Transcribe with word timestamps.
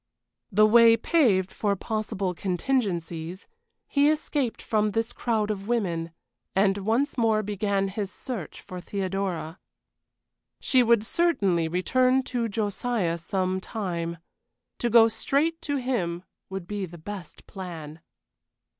The 0.51 0.65
way 0.65 0.97
paved 0.97 1.51
for 1.51 1.75
possible 1.75 2.33
contingencies, 2.33 3.47
he 3.87 4.09
escaped 4.09 4.59
from 4.59 4.89
this 4.93 5.13
crowd 5.13 5.51
of 5.51 5.67
women, 5.67 6.09
and 6.55 6.79
once 6.79 7.19
more 7.19 7.43
began 7.43 7.87
his 7.87 8.11
search 8.11 8.61
for 8.61 8.81
Theodora. 8.81 9.59
She 10.59 10.81
would 10.81 11.05
certainly 11.05 11.67
return 11.67 12.23
to 12.23 12.49
Josiah 12.49 13.19
some 13.19 13.59
time. 13.61 14.17
To 14.79 14.89
go 14.89 15.07
straight 15.07 15.61
to 15.61 15.75
him 15.77 16.23
would 16.49 16.65
be 16.65 16.87
the 16.87 16.97
best 16.97 17.45
plan. 17.45 17.99